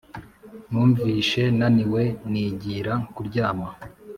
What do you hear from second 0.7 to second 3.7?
numvishe naniwe nigira kuryama